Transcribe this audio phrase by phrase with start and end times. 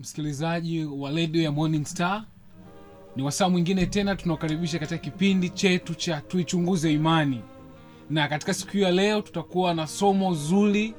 [0.00, 2.24] msikilizaji wa redio ya morning star
[3.16, 7.40] ni wasaa mwingine tena tunaokaribisha katika kipindi chetu cha tuichunguze imani
[8.10, 10.94] na katika siku ya leo tutakuwa na somo zuri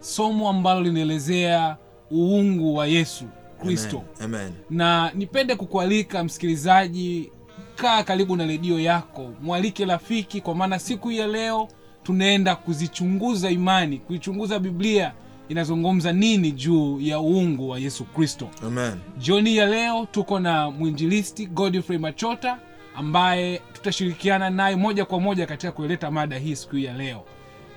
[0.00, 1.76] somo ambalo linaelezea
[2.12, 3.24] uungu wa yesu
[3.62, 4.40] kristo Amen.
[4.40, 4.52] Amen.
[4.70, 7.30] na nipende kukualika msikilizaji
[7.76, 11.68] kaa karibu na redio yako mwalike rafiki kwa maana siku ya leo
[12.02, 15.12] tunaenda kuzichunguza imani kuichunguza biblia
[15.48, 18.48] inazungumza nini juu ya uungu wa yesu kristo?
[18.66, 18.94] Amen.
[19.18, 22.58] jioni ya leo tuko na mwinjilisti godfrey machota
[22.96, 27.22] ambaye tutashirikiana naye moja kwa moja katika kuileta mada hii siku ya leo.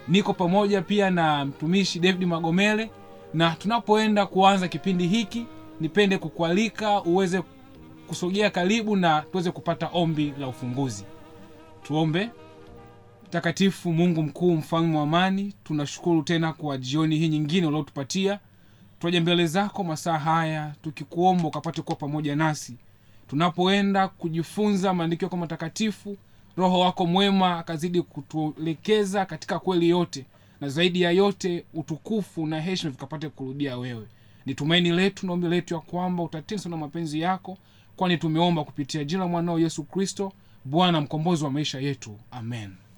[0.08, 2.90] Niko pamoja pia na mtumishi david magomele
[3.34, 5.46] na tunapoenda kuanza kipindi hiki
[5.80, 7.42] nipende kukualika uweze
[8.08, 11.06] kusogea karibu na tuweze kupata ombi la ufunguzi.
[11.84, 12.30] Tuombe
[13.28, 18.40] mtakatifu mungu mkuu mfalme wa amani tunashukuru tena kwa jioni hii nyingine uliotupatia.
[19.00, 22.78] Twaja mbele zako masaa haya tukikuomba ukapate kuwa pamoja nasi.
[23.28, 26.18] Tunapoenda kujifunza maandiko yako matakatifu
[26.58, 30.26] roho wako mwema akazidi kutuelekeza katika kweli yote
[30.62, 34.08] na zaidi ya yote utukufu na heshima vikapate kurudia wewe.
[34.46, 37.58] Ni tumaini letu na ombi letu ya kwamba utateswa na mapenzi yako
[37.96, 40.34] kwani tumeomba kupitia jina mwanao yesu kristo
[40.66, 42.16] bwana mkombozi wa maisha yetu.
[42.32, 42.72] Amen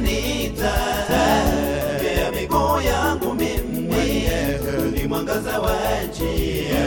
[0.00, 0.58] Ni
[2.20, 4.28] ya miguu yangu mimi,
[4.92, 5.76] ni mwangaza wa
[6.08, 6.86] njia,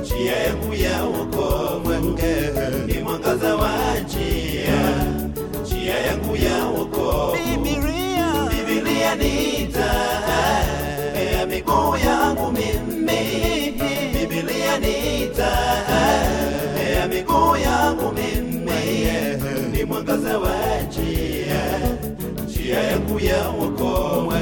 [0.00, 2.18] njia yangu ya wokovu,
[2.86, 3.70] ni mwangaza wa
[4.04, 5.04] njia,
[5.62, 7.36] njia yangu ya wokovu.
[7.62, 9.68] Biblia, Biblia ni
[11.34, 13.20] ya miguu yangu mimi,
[14.28, 16.26] Biblia ni taa
[16.96, 17.56] ya miguu
[23.16, 24.32] njia ya wokovu,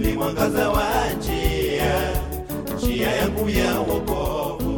[0.00, 2.12] ni mwangaza wa njia,
[2.76, 4.74] njia yangu ya wokovu.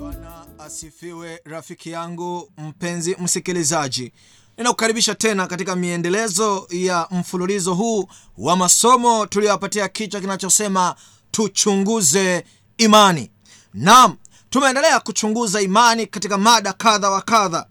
[0.00, 4.12] Bwana asifiwe, rafiki yangu mpenzi msikilizaji,
[4.56, 8.08] ninakukaribisha tena katika miendelezo ya mfululizo huu
[8.38, 10.94] wa masomo tuliyowapatia kichwa kinachosema
[11.30, 12.44] tuchunguze
[12.78, 13.30] imani.
[13.74, 14.16] Naam,
[14.50, 17.66] tumeendelea kuchunguza imani katika mada kadha wa kadha.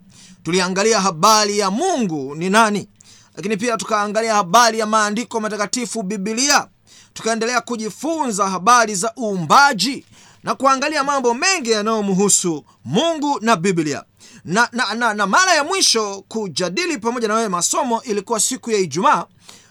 [0.50, 2.88] Tuliangalia habari ya Mungu ni nani,
[3.36, 6.68] lakini pia tukaangalia habari ya maandiko matakatifu, Bibilia.
[7.14, 10.06] Tukaendelea kujifunza habari za uumbaji
[10.44, 14.04] na kuangalia mambo mengi yanayomhusu Mungu na Biblia.
[14.46, 18.78] Na, na, na, na mara ya mwisho kujadili pamoja na wewe masomo ilikuwa siku ya
[18.78, 19.26] Ijumaa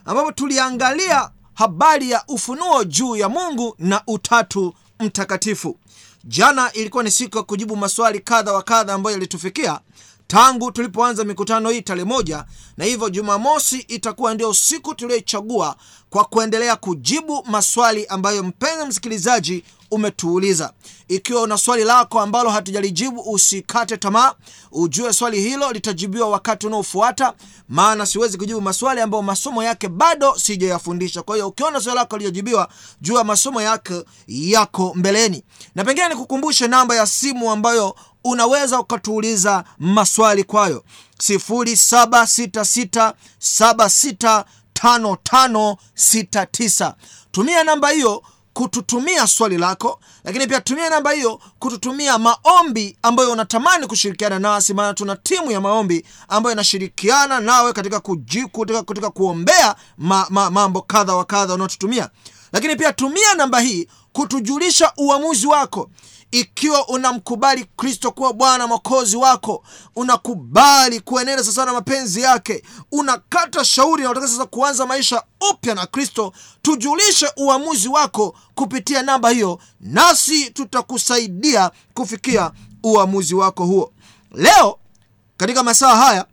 [0.04, 5.76] ambapo tuliangalia habari ya ufunuo juu ya Mungu na utatu mtakatifu.
[6.24, 9.80] Jana ilikuwa ni siku ya kujibu maswali kadha wa kadha ambayo yalitufikia
[10.32, 12.44] tangu tulipoanza mikutano hii tarehe moja,
[12.76, 15.76] na hivyo Jumamosi itakuwa ndio siku tuliyoichagua
[16.10, 20.72] kwa kuendelea kujibu maswali ambayo mpenzi msikilizaji umetuuliza.
[21.08, 24.34] Ikiwa una swali lako ambalo hatujalijibu, usikate tamaa,
[24.72, 27.32] ujue swali hilo litajibiwa wakati unaofuata,
[27.68, 31.22] maana siwezi kujibu maswali ambayo masomo yake bado sijayafundisha.
[31.22, 32.68] Kwa hiyo ukiona swali lako lijajibiwa,
[33.00, 35.44] jua masomo yake yako mbeleni.
[35.74, 40.84] Na pengine nikukumbushe namba ya simu ambayo unaweza ukatuuliza maswali kwayo
[45.56, 46.94] 0766765569
[47.30, 48.22] tumia namba hiyo
[48.58, 54.94] kututumia swali lako lakini pia tumia namba hiyo kututumia maombi ambayo unatamani kushirikiana nasi maana
[54.94, 60.82] tuna timu ya maombi ambayo inashirikiana nawe katika, kuji, katika, katika kuombea ma, ma, mambo
[60.82, 62.10] kadha wa kadha unaotutumia.
[62.52, 65.90] Lakini pia tumia namba hii kutujulisha uamuzi wako
[66.30, 69.64] ikiwa unamkubali kristo kuwa bwana mwokozi wako
[69.96, 75.86] unakubali kuenenda sasa na mapenzi yake unakata shauri na unataka sasa kuanza maisha upya na
[75.86, 76.32] kristo
[76.62, 82.50] tujulishe uamuzi wako kupitia namba hiyo nasi tutakusaidia kufikia
[82.84, 83.92] uamuzi wako huo.
[84.34, 84.78] Leo
[85.36, 86.24] katika masaa haya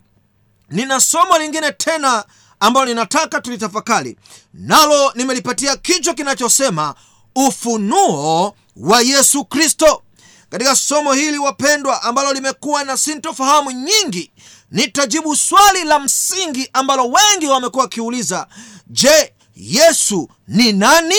[0.69, 2.25] nina somo lingine tena
[2.59, 4.17] ambalo ninataka tulitafakari.
[4.53, 6.95] Nalo nimelipatia kichwa kinachosema
[7.35, 10.01] ufunuo wa yesu kristo.
[10.49, 14.31] Katika somo hili wapendwa ambalo limekuwa na sintofahamu nyingi
[14.71, 18.47] nitajibu swali la msingi ambalo wengi wamekuwa wakiuliza.
[18.87, 21.15] Je yesu ni nani?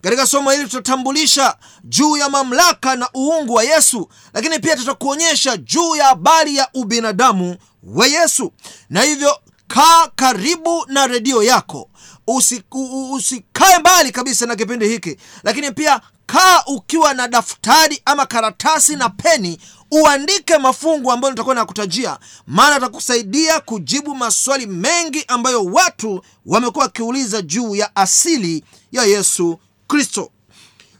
[0.00, 5.96] Katika somo hili tutatambulisha juu ya mamlaka na uungu wa yesu lakini pia tutakuonyesha juu
[5.96, 8.52] ya habari ya ubinadamu wa yesu.
[8.90, 9.38] Na hivyo
[9.68, 11.90] kaa karibu na redio yako.
[12.26, 12.82] Usikae
[13.12, 13.44] usi
[13.80, 16.00] mbali kabisa na kipindi hiki lakini pia
[16.32, 19.60] kaa ukiwa na daftari ama karatasi na peni
[19.90, 27.74] uandike mafungu ambayo nitakuwa nakutajia maana atakusaidia kujibu maswali mengi ambayo watu wamekuwa wakiuliza juu
[27.74, 30.30] ya asili ya yesu kristo.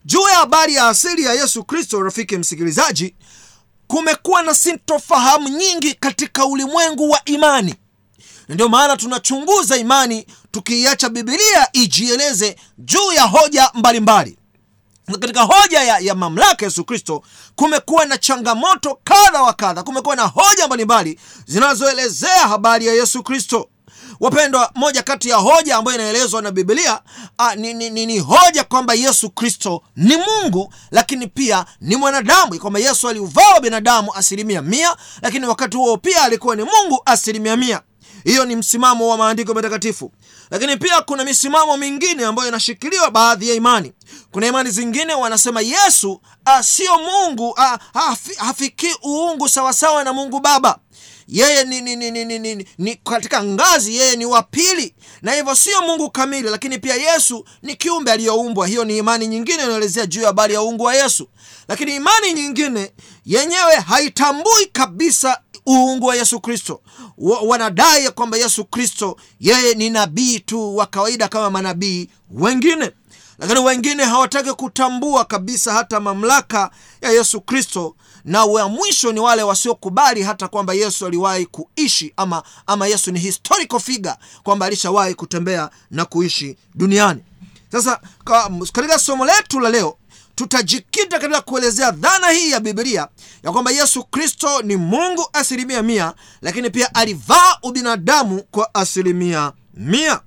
[0.05, 3.15] Juu ya habari ya asili ya yesu kristo rafiki msikilizaji
[3.87, 7.75] kumekuwa na sintofahamu nyingi katika ulimwengu wa imani.
[8.49, 14.37] Ndio maana tunachunguza imani tukiiacha bibilia ijieleze juu ya hoja mbalimbali
[15.19, 17.23] katika hoja ya, ya mamlaka yesu kristo
[17.57, 19.83] kumekuwa na changamoto kadha wa kadha.
[19.83, 23.69] Kumekuwa na hoja mbalimbali zinazoelezea habari ya yesu kristo.
[24.21, 27.01] Wapendwa moja kati ya hoja ambayo inaelezwa na bibilia
[27.57, 32.59] ni, ni, ni, ni hoja kwamba yesu kristo ni mungu lakini pia ni mwanadamu.
[32.59, 37.83] Kwamba yesu aliuvaa binadamu asilimia mia lakini wakati huo pia alikuwa ni mungu asilimia mia
[38.25, 40.13] hiyo ni msimamo wa maandiko matakatifu.
[40.51, 43.93] Lakini pia kuna misimamo mingine ambayo inashikiliwa baadhi ya imani.
[44.33, 46.21] Kuna imani zingine wanasema yesu
[46.63, 47.59] sio mungu
[48.39, 50.79] hafikii uungu sawasawa na mungu baba
[51.31, 54.95] yeye ni, ni, ni, ni, ni, ni, katika ngazi yeye ni wa pili.
[55.23, 58.67] Na hivyo sio mungu kamili lakini pia yesu ni kiumbe aliyoumbwa.
[58.67, 61.29] Hiyo ni imani nyingine inaelezea juu ya habari ya uungu wa yesu.
[61.69, 62.93] Lakini imani nyingine
[63.27, 66.81] yenyewe haitambui kabisa uungu wa yesu kristo.
[67.19, 72.91] Wa, wanadai ya kwamba yesu kristo yeye ni nabii tu wa kawaida kama manabii wengine.
[73.39, 76.71] Lakini wengine hawataki kutambua kabisa hata mamlaka
[77.03, 82.43] ya yesu kristo na wa mwisho ni wale wasiokubali hata kwamba yesu aliwahi kuishi ama
[82.67, 87.21] ama yesu ni historical figure kwamba alishawahi kutembea na kuishi duniani.
[87.73, 88.01] Sasa
[88.73, 89.97] katika somo letu la leo
[90.35, 93.09] tutajikita katika kuelezea dhana hii ya bibilia
[93.43, 100.21] ya kwamba yesu kristo ni mungu asilimia mia lakini pia alivaa ubinadamu kwa asilimia mia.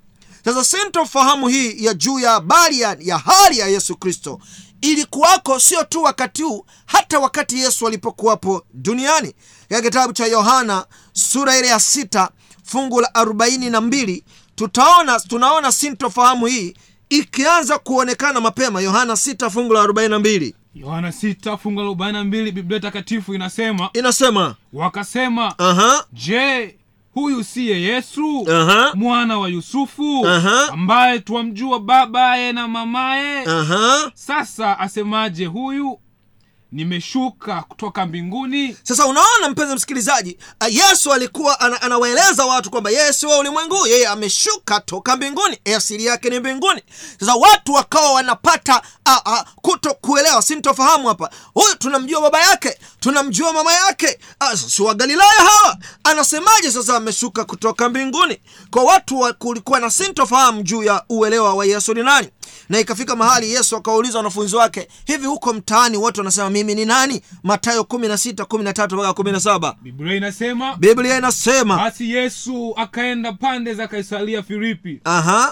[0.45, 4.39] Sasa sintofahamu hii ya juu ya habari ya, hali ya yesu kristo
[4.83, 9.33] ilikuwako sio tu wakati huu hata wakati yesu alipokuwapo duniani.
[9.69, 12.29] Katika kitabu cha yohana sura ile ya sita
[12.63, 14.23] fungu la arobaini na mbili
[14.55, 16.73] tutaona tunaona sintofahamu hii
[17.09, 18.81] ikianza kuonekana mapema.
[18.81, 25.59] Yohana 6 fungu la 42 yohana 6 fungu la 42 biblia takatifu inasema inasema wakasema
[25.59, 26.77] aha, je
[27.13, 28.91] huyu siye yesu Aha.
[28.95, 30.67] mwana wa yusufu Aha.
[30.73, 34.11] ambaye twamjua babaye na mamaye aha.
[34.13, 35.99] sasa asemaje huyu
[36.73, 38.77] nimeshuka kutoka mbinguni.
[38.83, 44.07] Sasa unaona mpenzi msikilizaji ah, yesu alikuwa ana, anawaeleza watu kwamba yesu wa ulimwengu yeye
[44.07, 46.81] ameshuka toka mbinguni Eh, asili yake ni mbinguni.
[47.19, 51.29] Sasa watu wakawa wanapata a, a, kuto kuelewa sintofahamu hapa.
[51.53, 54.19] Huyu tunamjua baba yake tunamjua mama yake.
[54.69, 55.77] Si wagalilaya hawa?
[56.03, 58.37] Anasemaje sasa ameshuka kutoka mbinguni?
[58.71, 62.29] Kwa watu wa, kulikuwa na sintofahamu juu ya uelewa wa yesu ni nani.
[62.69, 67.21] Na ikafika mahali yesu akawauliza wanafunzi wake hivi huko mtaani watu wanasema mimi ni nani?
[67.43, 74.43] Matayo 16 13 mpaka 17 biblia inasema biblia inasema basi yesu akaenda pande za kaisaria
[74.43, 74.99] filipi.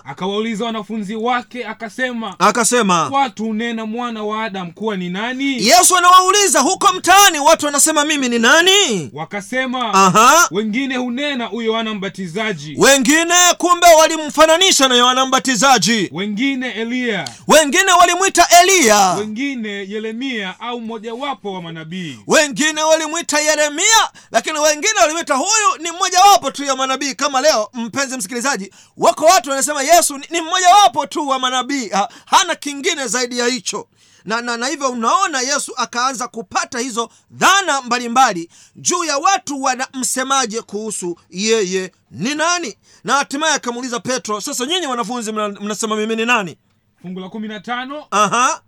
[0.06, 5.68] Akawauliza wanafunzi wake akasema akasema watu unena mwana wa adamu kuwa ni nani?
[5.68, 9.10] Yesu anawauliza huko mtaani watu wanasema mimi ni nani?
[9.14, 10.48] Wakasema aha.
[10.52, 12.76] Wengine hunena huyo yohana mbatizaji.
[12.78, 16.10] Wengine kumbe walimfananisha na yohana mbatizaji.
[16.12, 22.20] Wengine eliya wengine walimwita eliya wengine yeremia au mmojawapo wa manabii.
[22.28, 27.16] Wengine walimwita yeremia lakini wengine walimwita huyu ni mmojawapo tu ya manabii.
[27.16, 31.90] Kama leo mpenzi msikilizaji wako watu wanasema yesu ni, mmojawapo tu wa manabii.
[31.90, 33.88] Ha, hana kingine zaidi ya hicho.
[34.26, 40.62] Na, na, na hivyo unaona yesu akaanza kupata hizo dhana mbalimbali juu ya watu wanamsemaje
[40.62, 42.78] kuhusu yeye ni nani.
[43.04, 46.58] Na hatimaye akamuuliza petro sasa nyinyi wanafunzi mnasema mimi ni nani
[47.02, 48.04] fungu la kumi na tano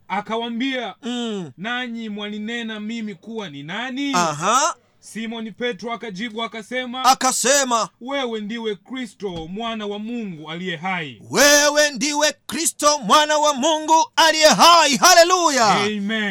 [0.08, 4.14] akawambia mm, nanyi mwaninena mimi kuwa ni nani?
[4.14, 11.22] Aha simoni petro akajibu akasema akasema wewe ndiwe kristo mwana wa mungu aliye hai.
[11.30, 14.98] Wewe ndiwe kristo mwana wa mungu aliye hai.
[14.98, 15.78] Haleluya!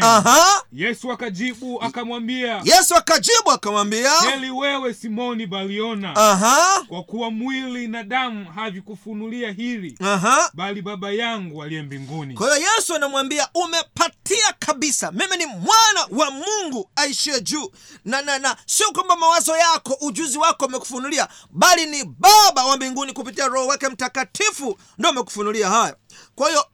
[0.02, 0.62] Aha.
[0.73, 6.85] Yesu akajibu akamwambia yesu akajibu akamwambia heli wewe simoni baliona aha.
[6.88, 10.50] kwa kuwa mwili na damu havikufunulia hili aha.
[10.55, 12.35] bali baba yangu aliye mbinguni.
[12.35, 15.12] Kwa hiyo yesu anamwambia umepatia kabisa.
[15.12, 17.71] Mimi ni mwana wa mungu aishie juu.
[18.05, 23.12] Na, na, na sio kwamba mawazo yako ujuzi wako amekufunulia bali ni baba wa mbinguni
[23.12, 25.97] kupitia roho wake mtakatifu ndo amekufunulia haya
[26.35, 26.64] kwa hiyo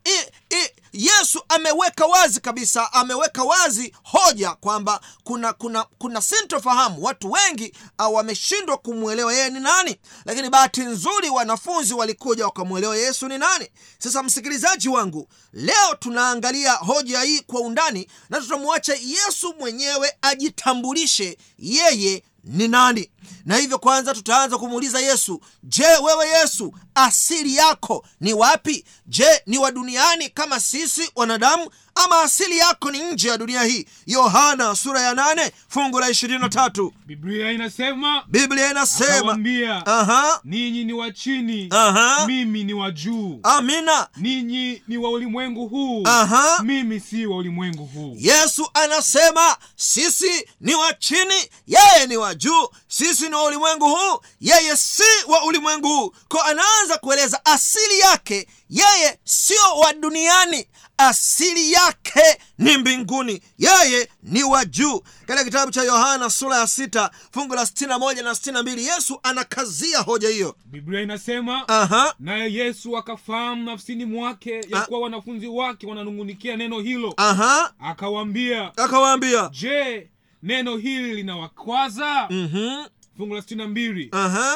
[0.93, 7.03] yesu ameweka wazi kabisa ameweka wazi hoja kwamba kuna kuna kuna sintofahamu.
[7.05, 9.97] Watu wengi uh, wameshindwa kumwelewa yeye ni nani.
[10.25, 13.69] Lakini bahati nzuri wanafunzi walikuja wakamwelewa yesu ni nani.
[13.99, 22.23] Sasa msikilizaji wangu leo tunaangalia hoja hii kwa undani na tutamwacha yesu mwenyewe ajitambulishe yeye
[22.45, 23.11] ni nani
[23.49, 28.85] na hivyo kwanza tutaanza kumuuliza yesu je wewe yesu asili yako ni wapi?
[29.07, 31.71] Je ni wa duniani kama sisi wanadamu
[32.05, 33.87] ama asili yako ni nje ya dunia hii.
[34.07, 36.93] Yohana sura ya nane fungu la ishirini na tatu.
[37.07, 39.39] Biblia inasema biblia inasema
[39.87, 42.27] aha ninyi ni wa chini Aha.
[42.27, 43.41] mimi ni wa juu.
[43.43, 46.63] amina ninyi ni wa ulimwengu huu Aha.
[46.63, 48.17] mimi si wa ulimwengu huu.
[48.19, 51.35] Yesu anasema sisi ni wa chini
[51.67, 52.69] yeye ni wa juu.
[52.89, 56.13] Sisi ni wa ulimwengu huu yeye si wa ulimwengu huu.
[56.29, 62.21] Ko anaanza kueleza asili yake yeye sio wa duniani asili yake
[62.59, 63.43] ni mbinguni.
[63.59, 65.01] Yeye ni wa juu.
[65.27, 70.29] Katika kitabu cha yohana sura ya sita fungu la 61 na 62 yesu anakazia hoja
[70.29, 70.57] hiyo.
[70.65, 72.15] Biblia inasema aha.
[72.21, 77.15] naye yesu akafahamu nafsini mwake ya kuwa wanafunzi wake wananung'unikia neno hilo.
[77.17, 77.73] Aha.
[77.81, 80.11] Akawaambia akawaambia je
[80.43, 82.27] neno hili linawakwaza?
[82.31, 82.85] Mhm.
[83.17, 84.11] Fungu la sitini na mbili.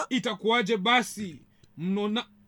[0.08, 1.36] Itakuwaje basi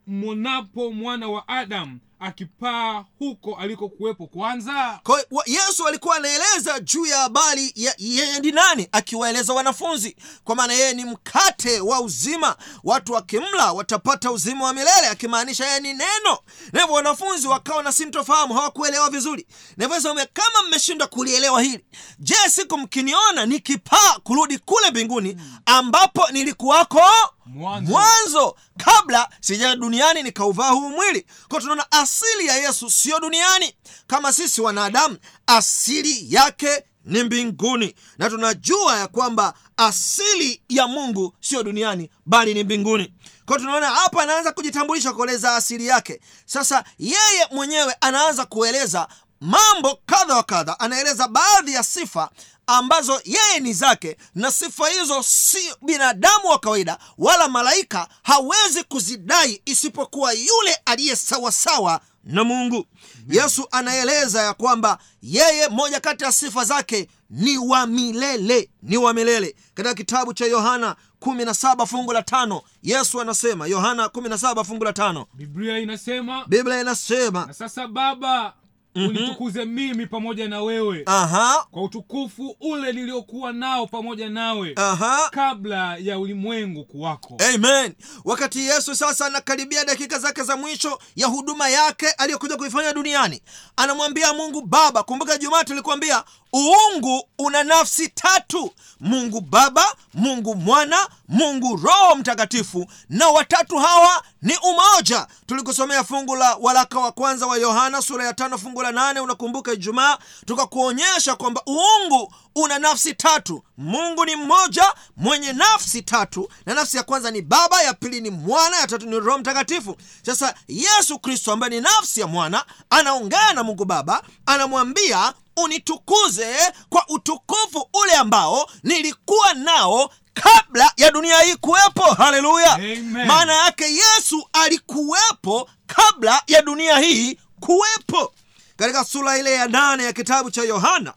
[0.06, 5.00] mwonapo mwana wa adamu akipaa huko alikokuwepo kwanza.
[5.02, 10.16] Kwa wa- yesu alikuwa anaeleza juu ya habari yeye ndi nani akiwaeleza wanafunzi.
[10.44, 12.56] Kwa maana yeye ni mkate wa uzima.
[12.84, 16.38] Watu wakimla watapata uzima wa milele akimaanisha yeye ni neno.
[16.72, 19.46] Na wanafunzi wakawa na sintofahamu hawakuelewa vizuri.
[19.76, 19.88] Na
[20.32, 21.84] kama mmeshindwa kulielewa hili
[22.18, 27.00] je siku mkiniona nikipaa kurudi kule mbinguni ambapo nilikuwako
[27.46, 27.92] Mwanzo.
[27.92, 31.26] mwanzo kabla sijaja duniani nikauvaa huu mwili.
[31.48, 33.74] Kwa tunaona asili ya yesu siyo duniani.
[34.06, 37.94] Kama sisi wanadamu asili yake ni mbinguni.
[38.18, 43.14] Na tunajua ya kwamba asili ya mungu siyo duniani bali ni mbinguni.
[43.46, 46.20] Kwa tunaona hapa anaanza kujitambulisha kueleza asili yake.
[46.46, 49.08] Sasa yeye mwenyewe anaanza kueleza
[49.40, 50.80] mambo kadha wa kadha.
[50.80, 52.30] Anaeleza baadhi ya sifa
[52.66, 59.62] ambazo yeye ni zake na sifa hizo si binadamu wa kawaida wala malaika hawezi kuzidai
[59.64, 62.86] isipokuwa yule aliye sawasawa na mungu.
[63.28, 69.12] Yesu anaeleza ya kwamba yeye moja kati ya sifa zake ni wa milele ni wa
[69.14, 69.56] milele.
[69.74, 75.26] Katika kitabu cha yohana 17 fungu la tano yesu anasema yohana 17 fungu la tano.
[75.34, 78.54] Biblia inasema biblia inasema na sasa baba
[78.94, 81.02] unitukuze mimi pamoja na wewe.
[81.06, 81.66] Aha.
[81.70, 84.72] Kwa utukufu ule niliokuwa nao pamoja nawe.
[84.76, 85.28] Aha.
[85.30, 87.36] Kabla ya ulimwengu kuwako.
[87.54, 87.92] Amen.
[88.24, 93.42] Wakati yesu sasa anakaribia dakika zake za mwisho ya huduma yake aliyokuja kuifanya duniani
[93.76, 95.02] anamwambia mungu baba.
[95.02, 96.24] Kumbuka jumaa tulikuambia
[96.56, 98.70] uungu una nafsi tatu.
[99.00, 99.84] Mungu baba
[100.14, 100.96] mungu mwana
[101.28, 102.86] mungu roho mtakatifu.
[103.08, 105.26] Na watatu hawa ni umoja.
[105.46, 109.72] Tulikusomea fungu la waraka wa kwanza wa yohana sura ya tano fungu la nane unakumbuka
[109.72, 110.18] ijumaa?
[110.46, 113.64] Tukakuonyesha kwamba uungu una nafsi tatu.
[113.78, 116.48] Mungu ni mmoja mwenye nafsi tatu.
[116.66, 119.96] Na nafsi ya kwanza ni baba ya pili ni mwana ya tatu ni roho mtakatifu.
[120.26, 126.56] Sasa yesu kristo ambaye ni nafsi ya mwana anaongea na mungu baba anamwambia unitukuze
[126.88, 132.02] kwa utukufu ule ambao nilikuwa nao kabla ya dunia hii kuwepo.
[132.02, 132.78] Haleluya!
[133.26, 138.32] Maana yake yesu alikuwepo kabla ya dunia hii kuwepo
[138.76, 141.14] katika sura ile ya nane ya kitabu cha yohana.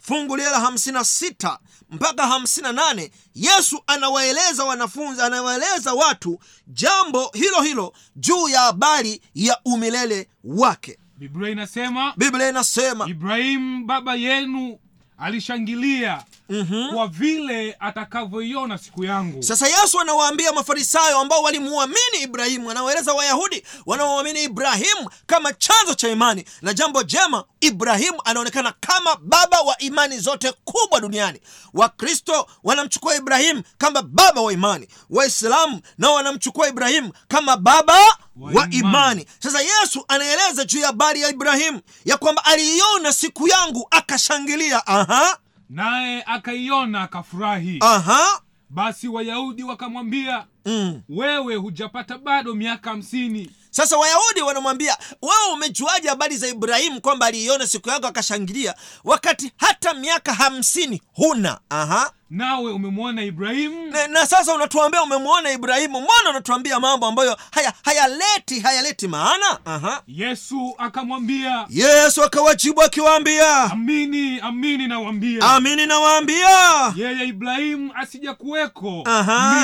[0.00, 1.58] Fungu lile la 56
[1.90, 10.28] mpaka 58 yesu anawaeleza wanafunzi anawaeleza watu jambo hilo hilo juu ya habari ya umilele
[10.44, 10.98] wake.
[11.18, 14.78] Biblia inasema biblia inasema ibrahimu baba yenu
[15.18, 16.94] alishangilia Mhm.
[16.94, 24.42] kwa vile atakavyoiona siku yangu sasa yesu anawaambia mafarisayo ambao walimuamini ibrahimu anawaeleza wayahudi wanaoamini
[24.44, 30.52] ibrahimu kama chanzo cha imani na jambo jema ibrahimu anaonekana kama baba wa imani zote
[30.64, 31.40] kubwa duniani
[31.74, 38.50] wakristo wanamchukua ibrahimu kama baba wa imani waislamu nao wanamchukua ibrahimu kama baba wa, Wa
[38.52, 38.76] imani.
[38.76, 39.26] imani.
[39.38, 45.38] sasa yesu anaeleza juu ya habari ya ibrahimu ya kwamba aliiona siku yangu akashangilia aha
[45.70, 47.78] naye akaiona akafurahi.
[47.80, 48.40] Aha.
[48.70, 51.00] Basi wayahudi wakamwambia mm.
[51.08, 57.66] wewe hujapata bado miaka hamsini sasa wayahudi wanamwambia wewe umejuaje habari za ibrahimu kwamba aliiona
[57.66, 61.58] siku yako akashangilia wakati hata miaka hamsini huna?
[61.70, 62.12] Aha.
[62.30, 63.86] Nawe umemwona ibrahimu?
[63.86, 66.00] Na, na sasa unatuambia umemwona ibrahimu?
[66.00, 69.58] Mbona unatuambia mambo ambayo haya hayaleti hayaleti maana?
[69.64, 70.02] Aha.
[70.06, 71.66] Yesu akamwambia.
[71.70, 73.62] Yesu akawajibu akiwaambia.
[73.62, 76.48] Amini amini nawambia amini nawaambia.
[76.96, 79.04] Yeye ibrahimu asija kuweko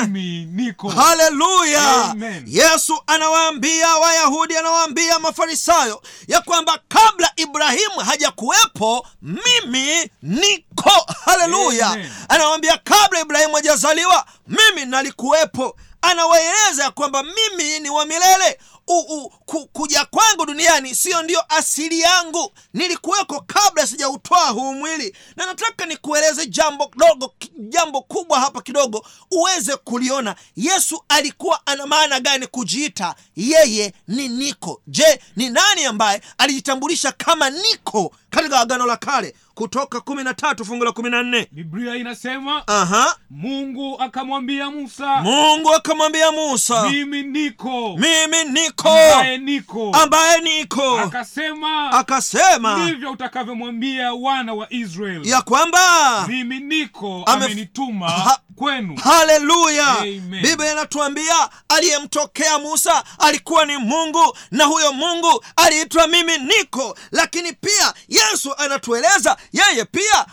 [0.07, 0.89] mimi niko.
[0.89, 2.15] Haleluya.
[2.47, 10.91] Yesu anawaambia wayahudi anawaambia mafarisayo ya kwamba kabla ibrahimu hajakuwepo mimi niko.
[11.25, 11.97] Haleluya.
[12.29, 15.75] Anawaambia kabla ibrahimu hajazaliwa mimi nalikuwepo.
[16.01, 21.99] Anawaeleza ya kwamba mimi ni wa milele U, ku, kuja kwangu duniani siyo ndiyo asili
[21.99, 22.51] yangu.
[22.73, 25.15] Nilikuweko kabla sijautoa huu mwili.
[25.35, 30.35] Na nataka nikueleze jambo dogo jambo kubwa hapa kidogo uweze kuliona.
[30.55, 34.81] Yesu alikuwa ana maana gani kujiita yeye ni niko?
[34.87, 40.91] Je ni nani ambaye alijitambulisha kama niko katika agano la kale kutoka 13 fungu la
[40.91, 43.15] 14 biblia inasema aha.
[43.29, 47.97] Mungu akamwambia musa mungu akamwambia musa mimi niko.
[47.97, 48.89] Mimi niko.
[48.89, 49.91] Ambaye niko.
[49.93, 50.99] Ambaye niko.
[50.99, 52.77] Akasema akasema.
[52.77, 55.29] Ndivyo utakavyomwambia wana wa israeli.
[55.29, 55.79] Ya kwamba
[56.27, 58.95] mimi niko amenituma Ha- kwenu.
[59.03, 59.95] Haleluya.
[60.41, 66.97] Biblia inatuambia aliyemtokea musa alikuwa ni mungu na huyo mungu aliitwa mimi niko.
[67.11, 67.93] Lakini pia
[68.29, 70.25] yesu anatueleza yeye pia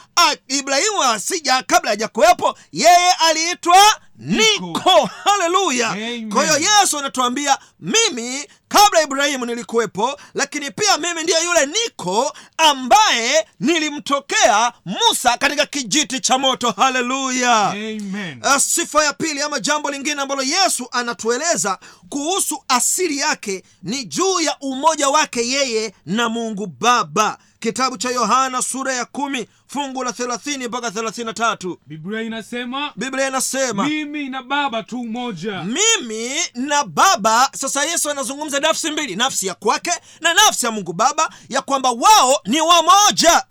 [0.48, 3.76] ibrahimu asija kabla hajakuwepo yeye aliitwa
[4.18, 4.66] Niko.
[4.66, 5.10] niko.
[5.24, 5.88] Haleluya.
[6.32, 13.46] Kwa hiyo yesu anatuambia mimi kabla ibrahimu nilikuwepo lakini pia mimi ndiye yule niko ambaye
[13.60, 16.70] nilimtokea musa katika kijiti cha moto.
[16.70, 17.66] Haleluya.
[17.70, 18.42] Amen.
[18.44, 24.40] Uh, sifa ya pili ama jambo lingine ambalo yesu anatueleza kuhusu asili yake ni juu
[24.40, 27.38] ya umoja wake yeye na mungu baba.
[27.60, 31.78] Kitabu cha yohana sura ya kumi fungu la thelathini mpaka thelathini na tatu.
[31.86, 38.60] Biblia inasema biblia inasema mimi na baba tu moja mimi na baba sasa yesu anazungumza
[38.60, 43.44] nafsi mbili nafsi ya kwake na nafsi ya mungu baba ya kwamba wao ni wamoja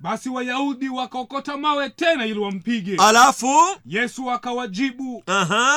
[0.00, 2.96] basi wayahudi wakaokota mawe tena ili wampige.
[2.98, 3.52] Alafu?
[3.86, 5.22] Yesu akawajibu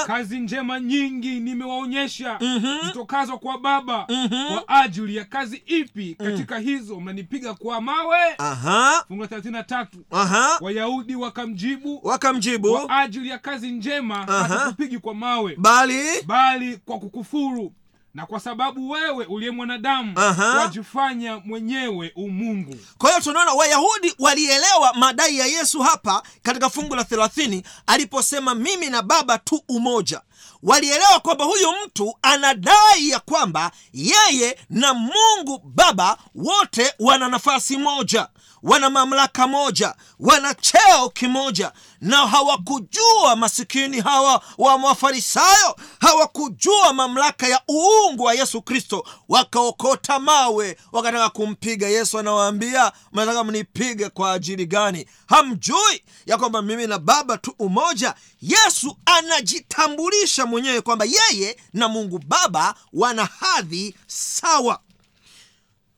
[0.08, 2.39] kazi njema nyingi nimewaonyesha
[2.86, 4.06] zitokazo kwa baba.
[4.10, 4.48] Mhm.
[4.54, 8.18] kwa ajili ya kazi ipi katika hizo mnanipiga kwa mawe?
[8.38, 9.06] Aha,
[9.70, 10.58] tatu aha.
[10.62, 12.00] wayahudi wakamjibu.
[12.04, 12.72] Wakamjibu.
[12.80, 15.56] Kwa ajili ya kazi njema hatukupigi kwa mawe.
[15.58, 16.22] Bali?
[16.26, 17.74] Bali kwa kukufuru.
[18.14, 20.14] Na kwa sababu wewe uliye mwanadamu
[20.58, 22.76] wajifanya mwenyewe umungu.
[22.98, 28.90] Kwa hiyo tunaona wayahudi walielewa madai ya yesu hapa katika fungu la thelathini aliposema mimi
[28.90, 30.22] na baba tu umoja
[30.63, 38.28] walielewa kwamba huyu mtu anadai ya kwamba yeye na mungu baba wote wana nafasi moja
[38.63, 47.62] wana mamlaka moja wana cheo kimoja na hawakujua masikini hawa wa mafarisayo hawakujua mamlaka ya
[47.72, 49.06] uungu wa yesu kristo.
[49.30, 55.06] Wakaokota mawe wakataka kumpiga yesu anawaambia mnataka mnipige kwa ajili gani?
[55.28, 58.13] Hamjui ya kwamba mimi na baba tu umoja.
[58.41, 64.80] Yesu anajitambulisha mwenyewe kwamba yeye na mungu baba wana hadhi sawa.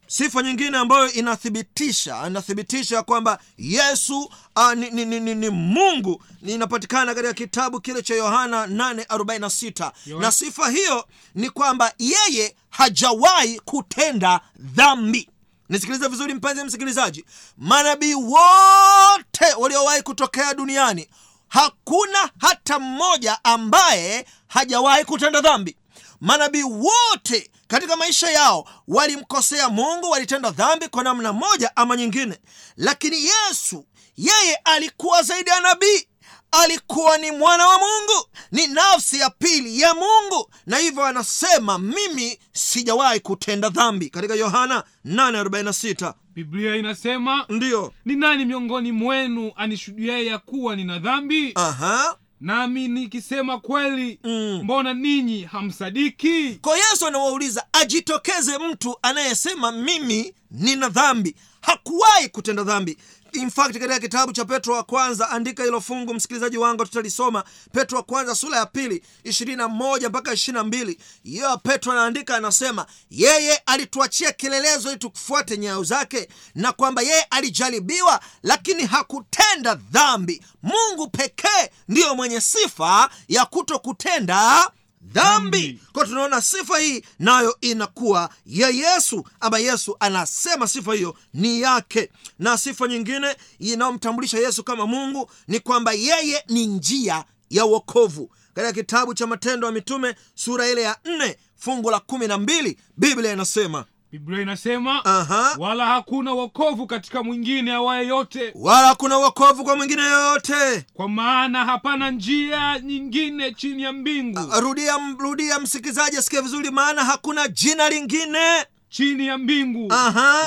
[0.08, 7.16] Sifa nyingine ambayo inathibitisha inathibitisha kwamba yesu a, ni, ni, ni, ni, ni mungu inapatikana
[7.16, 14.42] katika kitabu kile cha yohana 846 Yohana- na sifa hiyo ni kwamba yeye hajawahi kutenda
[14.60, 15.30] dhambi.
[15.70, 17.26] Nisikilize vizuri mpenzi msikilizaji.
[17.58, 21.10] Manabii wote waliowahi kutokea duniani
[21.52, 25.78] hakuna hata mmoja ambaye hajawahi kutenda dhambi.
[26.22, 32.38] Manabii wote katika maisha yao walimkosea mungu walitenda dhambi kwa namna moja ama nyingine.
[32.78, 33.86] Lakini yesu
[34.18, 36.08] yeye alikuwa zaidi ya nabii.
[36.52, 40.52] Alikuwa ni mwana wa mungu ni nafsi ya pili ya mungu.
[40.66, 44.10] Na hivyo anasema mimi sijawahi kutenda dhambi.
[44.10, 51.52] Katika yohana 846 biblia inasema ndiyo ni nani miongoni mwenu anishuhudiaye ya kuwa nina dhambi?
[51.56, 52.18] Aha.
[52.42, 54.60] Nami nikisema kweli Mm.
[54.64, 56.60] mbona ninyi hamsadiki?
[56.62, 61.36] Kwa yesu anawauliza ajitokeze mtu anayesema mimi nina dhambi?
[61.62, 62.98] Hakuwahi kutenda dhambi
[63.34, 67.44] in fact katika kitabu cha petro wa kwanza andika hilo fungu msikilizaji wangu tutalisoma.
[67.72, 71.00] Petro wa kwanza sura ya pili ishirini na moja mpaka ishiri na mbili.
[71.24, 78.20] Hiyo petro anaandika anasema yeye alituachia kielelezo ili tufuate nyayo zake na kwamba yeye alijaribiwa
[78.44, 80.42] lakini hakutenda dhambi.
[80.64, 84.72] Mungu pekee ndiyo mwenye sifa ya kuto kutenda
[85.04, 85.80] dhambi.
[85.94, 92.10] Kwa tunaona sifa hii nayo inakuwa ya yesu ama yesu anasema sifa hiyo ni yake.
[92.40, 98.74] Na sifa nyingine inayomtambulisha yesu kama mungu ni kwamba yeye ni njia ya uokovu katika
[98.74, 103.34] kitabu cha matendo ya mitume sura ile ya nne fungu la kumi na mbili biblia
[103.34, 105.56] inasema biblia inasema Aha.
[105.60, 108.52] wala hakuna wokovu katika mwingine awaye yote.
[108.56, 110.86] Wala hakuna wokovu kwa mwingine yoyote.
[110.94, 114.40] Kwa maana hapana njia nyingine chini ya mbingu.
[114.60, 118.66] Rudia rudia msikilizaji asikie vizuri maana hakuna jina lingine.
[118.90, 119.94] Chini ya mbingu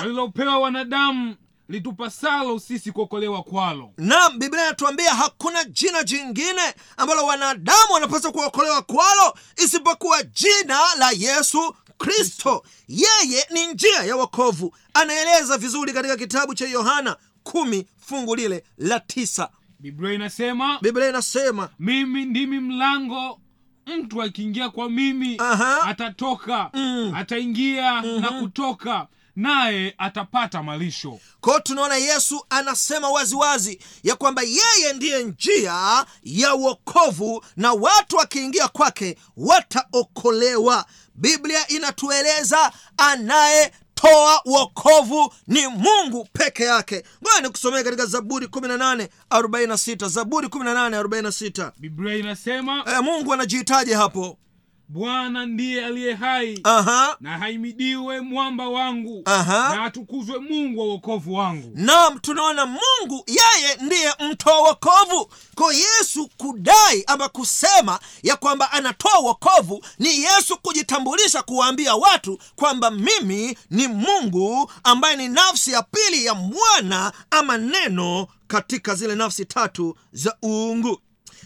[0.01, 1.37] walilopewa wanadamu
[1.69, 3.91] litupasalo sisi kuokolewa kwalo.
[3.99, 11.75] Nam biblia inatuambia hakuna jina jingine ambalo wanadamu wanapaswa kuokolewa kwalo isipokuwa jina la yesu
[11.99, 18.65] kristo yeye ni njia ya wokovu anaeleza vizuri katika kitabu cha yohana kumi fungu lile
[18.79, 19.49] la tisa
[19.81, 23.41] biblia inasema biblia inasema mimi ndimi mlango
[23.87, 25.83] mtu akiingia kwa mimi Aha.
[25.83, 27.13] atatoka Mm.
[27.15, 31.19] ataingia na kutoka naye atapata malisho.
[31.41, 33.35] Kwao tunaona yesu anasema waziwazi
[33.71, 40.85] wazi, ya kwamba yeye ndiye njia ya uokovu na watu wakiingia kwake wataokolewa.
[41.15, 47.05] Biblia inatueleza anayetoa wokovu ni mungu peke yake.
[47.23, 54.39] Ngoja nikusomea katika zaburi 1846 zaburi 1846 biblia inasema e, mungu anajihitaji hapo
[54.89, 56.61] bwana ndiye aliye hai.
[56.65, 57.17] Aha.
[57.21, 59.23] Na haimidiwe mwamba wangu.
[59.25, 59.75] Aha.
[59.77, 61.71] na atukuzwe mungu wa uokovu wangu.
[61.75, 65.31] Nam tunaona mungu yeye ndiye mtoa wokovu.
[65.55, 72.91] Kwa yesu kudai ama kusema ya kwamba anatoa wokovu ni yesu kujitambulisha kuwaambia watu kwamba
[72.91, 79.45] mimi ni mungu ambaye ni nafsi ya pili ya mwana ama neno katika zile nafsi
[79.45, 81.01] tatu za uungu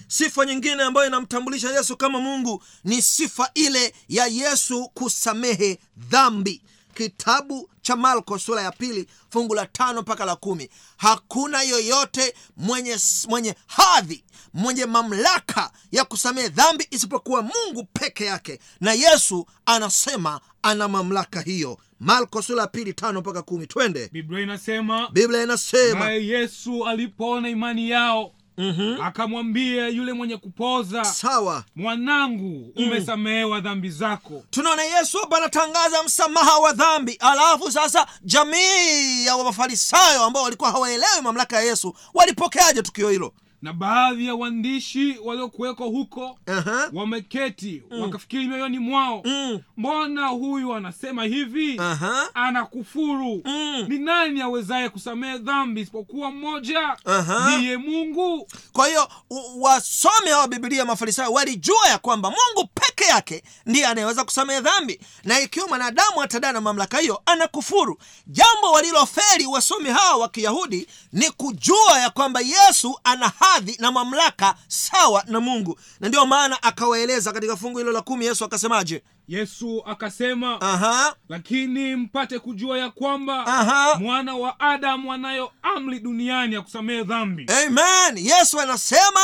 [0.09, 6.63] sifa nyingine ambayo inamtambulisha yesu kama mungu ni sifa ile ya yesu kusamehe dhambi.
[6.95, 10.71] Kitabu cha marko sura ya pili fungu la tano mpaka la kumi.
[10.97, 12.97] Hakuna yoyote mwenye,
[13.29, 18.59] mwenye hadhi mwenye mamlaka ya kusamehe dhambi isipokuwa mungu peke yake.
[18.81, 21.79] Na yesu anasema ana mamlaka hiyo.
[22.01, 23.67] Marko sura ya pili tano mpaka kumi.
[23.67, 24.09] Twende.
[24.13, 29.01] Biblia inasema biblia inasema naye yesu alipoona imani yao mm-hmm.
[29.01, 31.65] akamwambia yule mwenye kupoza sawa.
[31.77, 34.43] Mwanangu umesamehewa dhambi zako.
[34.51, 37.17] Tunaona yesu hapa anatangaza msamaha wa dhambi.
[37.21, 43.73] Alafu sasa jamii ya mafarisayo ambao walikuwa hawaelewi mamlaka ya yesu walipokeaje tukio hilo na
[43.73, 46.91] baadhi ya waandishi waliokuwekwa huko Aha.
[46.93, 49.61] wameketi wakafikiri mioyoni mwao Mm.
[49.77, 52.29] mbona huyu anasema hivi Aha.
[52.35, 53.85] anakufuru Mm.
[53.89, 57.57] ni nani awezaye kusamehe dhambi isipokuwa mmoja Aha.
[57.57, 59.09] ndiye mungu kwa hiyo
[59.57, 65.01] wasome wasomi hawa bibilia mafarisayo walijua ya kwamba mungu peke yake ndiye anayeweza kusamehe dhambi
[65.25, 71.31] na ikiwa mwanadamu atadaa na mamlaka hiyo anakufuru jambo waliloferi wasomi hawa wa kiyahudi ni
[71.31, 75.79] kujua ya kwamba yesu ana hadhi na mamlaka sawa na mungu.
[76.01, 79.03] Na ndiyo maana akawaeleza katika fungu hilo la kumi yesu akasemaje?
[79.29, 81.15] Yesu akasema aha.
[81.29, 83.95] Lakini mpate kujua ya kwamba Aha.
[84.01, 87.47] mwana wa adamu anayo amri duniani ya kusamehe dhambi.
[87.67, 88.27] Amen.
[88.27, 89.21] Yesu anasema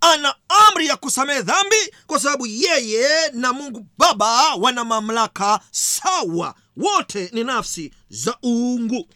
[0.00, 0.34] ana
[0.68, 6.54] amri ya kusamehe dhambi kwa sababu yeye na mungu baba wana mamlaka sawa.
[6.76, 9.08] Wote ni nafsi za uungu.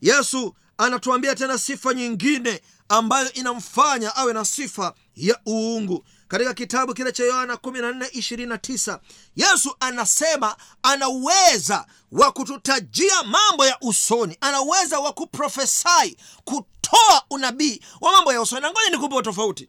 [0.00, 6.04] Yesu anatuambia tena sifa nyingine ambayo inamfanya awe na sifa ya uungu.
[6.28, 8.98] Katika kitabu kile cha yohana 1429
[9.36, 14.36] yesu anasema ana uweza wa kututajia mambo ya usoni.
[14.40, 18.62] Ana uweza wa kuprofesai kutoa unabii wa mambo ya usoni.
[18.62, 19.68] Na ni nikupe tofauti.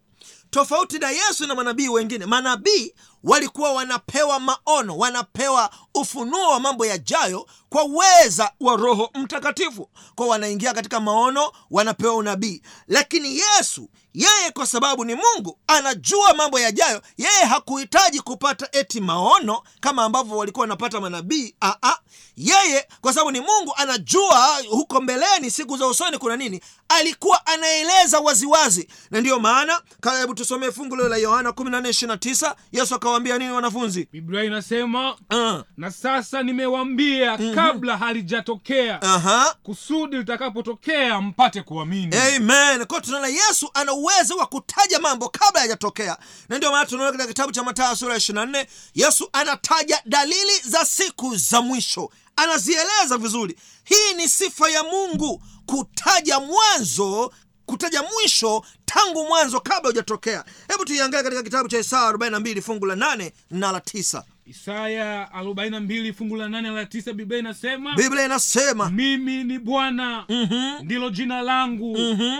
[0.49, 2.25] Tofauti na yesu na manabii wengine.
[2.25, 2.93] Manabii
[3.25, 9.89] walikuwa wanapewa maono wanapewa ufunuo wa mambo yajayo kwa uweza wa roho mtakatifu.
[10.15, 12.61] Kwa wanaingia katika maono wanapewa unabii.
[12.87, 19.63] Lakini yesu yeye kwa sababu ni mungu anajua mambo yajayo yeye hakuhitaji kupata eti maono
[19.79, 21.55] kama ambavyo walikuwa wanapata manabii.
[21.61, 21.97] Aa,
[22.37, 26.61] yeye kwa sababu ni mungu anajua huko mbeleni siku za usoni kuna nini.
[26.89, 28.89] Alikuwa anaeleza waziwazi.
[29.11, 29.81] Na ndiyo maana
[30.19, 34.07] hebu tusomee fungu lio la yohana 1429 yesu akawaambia nini wanafunzi?
[34.11, 39.55] Biblia inasema uh, na sasa nimewambia kabla halijatokea aha.
[39.63, 42.15] kusudi litakapotokea mpate kuamini.
[42.17, 42.85] Amen.
[42.85, 46.17] Kwa tunaona yesu ana uwezo wa kutaja mambo kabla yajatokea
[46.49, 50.85] na ndio maana tunaona katika kitabu cha mataya sura ya 24 yesu anataja dalili za
[50.85, 52.09] siku za mwisho.
[52.35, 53.55] Anazieleza vizuri.
[53.83, 57.33] Hii ni sifa ya mungu kutaja mwanzo
[57.65, 62.95] kutaja mwisho tangu mwanzo kabla hujatokea hebu tuiangalie katika kitabu cha isaya 42 fungu la
[62.95, 68.89] 8 na la 9 isaya 42 fungu la 8 la 9 biblia inasema biblia inasema
[68.89, 70.83] mimi ni bwana Mhm.
[70.85, 71.97] ndilo jina langu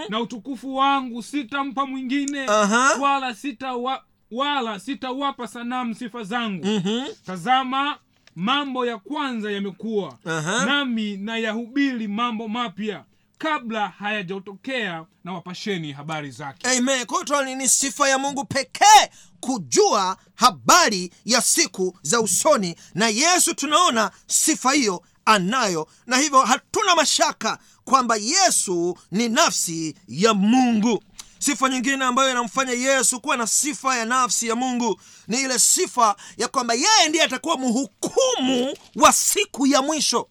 [0.09, 2.95] na utukufu wangu sitampa mwingine Aha.
[2.99, 7.03] wala sitawa, wala sitawapa sanamu sifa zangu Mhm.
[7.25, 7.97] tazama
[8.35, 10.65] mambo ya kwanza yamekuwa Aha.
[10.65, 13.03] nami na yahubiri mambo mapya
[13.45, 16.67] kabla hayajatokea na wapasheni habari zake.
[16.77, 17.05] Amen.
[17.05, 24.11] Kwa ni sifa ya mungu pekee kujua habari ya siku za usoni na yesu tunaona
[24.27, 25.87] sifa hiyo anayo.
[26.05, 31.03] Na hivyo hatuna mashaka kwamba yesu ni nafsi ya mungu.
[31.39, 36.15] Sifa nyingine ambayo inamfanya yesu kuwa na sifa ya nafsi ya mungu ni ile sifa
[36.37, 40.29] ya kwamba yeye ndiye atakuwa mhukumu wa siku ya mwisho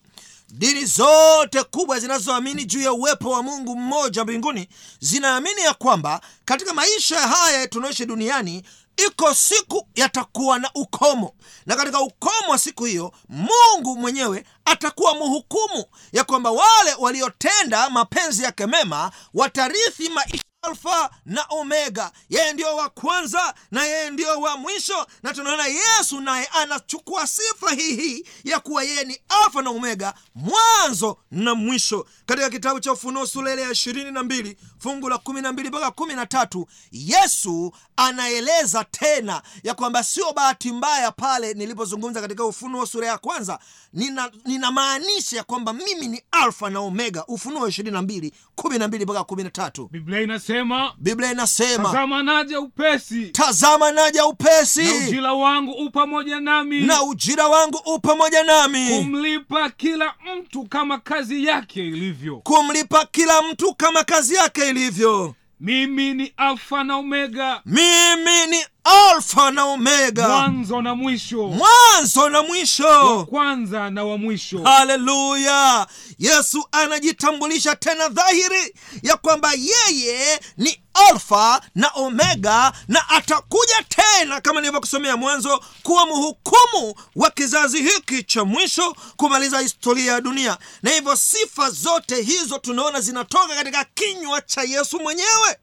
[0.51, 4.69] dini zote kubwa zinazoamini juu ya uwepo wa mungu mmoja mbinguni
[5.01, 8.63] zinaamini ya kwamba katika maisha haya tunaoishi duniani
[9.07, 11.35] iko siku yatakuwa na ukomo.
[11.67, 18.43] Na katika ukomo wa siku hiyo mungu mwenyewe atakuwa mhukumu ya kwamba wale waliotenda mapenzi
[18.43, 22.12] yake mema watarithi maisha alfa na omega.
[22.29, 27.70] Yeye ndio wa kwanza na yeye ndio wa mwisho na tunaona yesu naye anachukua sifa
[27.70, 32.07] hii ya kuwa yeye ni alfa na omega mwanzo na mwisho.
[32.27, 35.90] Katika kitabu cha ufunuo sura ya ishirini na mbili fungu la kumi na mbili mpaka
[35.90, 42.87] kumi na tatu yesu anaeleza tena ya kwamba sio bahati mbaya pale nilipozungumza katika ufunuo
[42.87, 43.59] sura ya kwanza.
[43.92, 47.24] Nina- ninamaanisha ya kwamba mimi ni alfa na omega.
[47.27, 49.88] Ufunuo ishirini na mbili kumi na mbili mpaka kumi na tatu.
[49.92, 50.54] Biblia inasema
[50.99, 56.81] biblia inasema tazama naja upesi tazama naja upesi na ujira wangu u pamoja nami.
[56.81, 58.88] na ujira wangu u pamoja nami.
[58.99, 62.37] Kumlipa kila mtu kama kazi yake ilivyo.
[62.37, 65.35] Kumlipa kila mtu kama kazi yake ilivyo.
[65.61, 67.61] Mimi ni alfa na omega.
[67.67, 70.29] Mimi ni alfa na omega.
[70.29, 71.42] Mwanzo na mwisho.
[71.49, 73.27] Mwanzo na mwisho.
[73.31, 74.62] Kwanza na wa mwisho.
[74.64, 75.87] Haleluya.
[76.18, 84.61] Yesu anajitambulisha tena dhahiri ya kwamba yeye ni alfa na omega na atakuja tena kama
[84.61, 90.59] nilivyokusomea mwanzo kuwa mhukumu wa kizazi hiki cha mwisho kumaliza historia ya dunia.
[90.83, 95.57] Na hivyo sifa zote hizo tunaona zinatoka katika kinywa cha yesu mwenyewe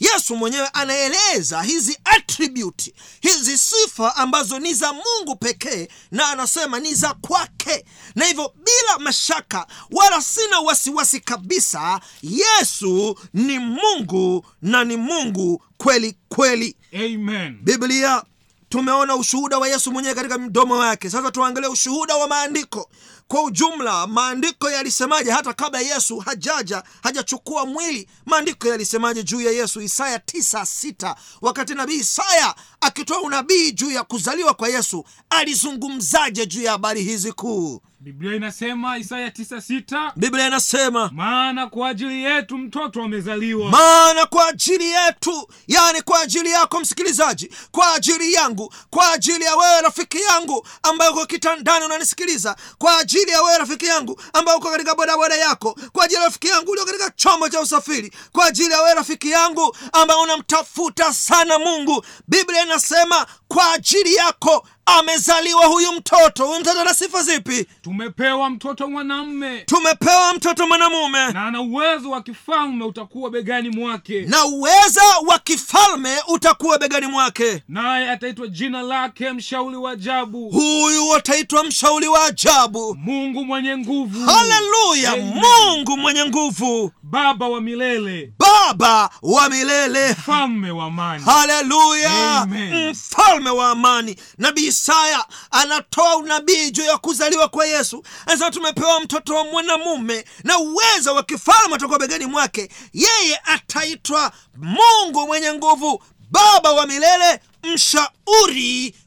[0.00, 6.94] yesu mwenyewe anaeleza hizi attribute hizi sifa ambazo ni za mungu pekee na anasema ni
[6.94, 7.84] za kwake.
[8.14, 16.16] Na hivyo bila mashaka wala sina wasiwasi kabisa yesu ni mungu na ni mungu kweli
[16.28, 16.76] kweli.
[16.94, 17.58] Amen.
[17.62, 18.22] Biblia
[18.68, 21.10] tumeona ushuhuda wa yesu mwenyewe katika mdomo wake.
[21.10, 22.90] Sasa tuangalie ushuhuda wa maandiko
[23.28, 25.30] kwa ujumla maandiko yalisemaje?
[25.30, 29.80] Hata kabla yesu hajaja hajachukua mwili maandiko yalisemaje juu ya yesu?
[29.80, 36.72] Isaya 96 wakati nabii isaya akitoa unabii juu ya kuzaliwa kwa yesu alizungumzaje juu ya
[36.72, 37.80] habari hizi kuu?
[38.00, 43.70] Biblia inasema isaya 96 biblia inasema maana kwa ajili yetu mtoto amezaliwa.
[43.70, 49.56] Maana kwa ajili yetu yani kwa ajili yako msikilizaji kwa ajili yangu kwa ajili ya
[49.56, 54.70] wewe rafiki yangu ambaye uko kitandani unanisikiliza kwa ajili ya wewe rafiki yangu ambaye uko
[54.70, 58.70] katika bodaboda yako kwa ajili ya rafiki yangu ulio katika chombo cha usafiri kwa ajili
[58.70, 62.04] ya wewe rafiki yangu ambaye unamtafuta sana mungu.
[62.28, 66.46] Biblia inasema kwa ajili yako amezaliwa huyu mtoto.
[66.46, 67.66] Huyu mtoto ana sifa zipi?
[67.82, 71.32] Tumepewa mtoto mwanamme tumepewa mtoto mwanamume.
[71.32, 74.20] Na ana uwezo wa kifalme utakuwa begani mwake.
[74.20, 77.62] Na uweza wa kifalme utakuwa begani mwake.
[77.68, 80.50] Naye ataitwa jina lake mshauri wa ajabu.
[80.50, 82.94] Huyu ataitwa mshauri wa ajabu.
[83.00, 84.26] Mungu mwenye nguvu.
[84.30, 86.92] Haleluya mungu mwenye nguvu.
[87.02, 88.32] Baba wa milele.
[88.38, 90.10] Baba wa milele.
[90.10, 91.24] Mfalme wa amani.
[91.24, 92.46] Haleluya
[92.90, 94.16] mfalme wa amani.
[94.38, 98.02] Nabii isaya anatoa unabii juu ya kuzaliwa kwa yesu.
[98.26, 102.68] Anasema tumepewa mtoto wa mwanamume na uwezo wa kifalme utakuwa begani mwake.
[102.92, 108.08] Yeye ataitwa mungu mwenye nguvu baba wa milele mshauri